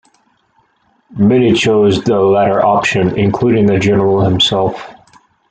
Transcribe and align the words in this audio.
Many 1.15 1.53
chose 1.53 2.03
the 2.03 2.19
latter 2.19 2.65
option, 2.65 3.19
including 3.19 3.67
the 3.67 3.77
general 3.77 4.21
himself. 4.21 4.89